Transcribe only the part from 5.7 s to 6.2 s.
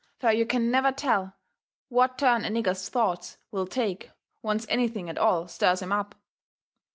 'em up.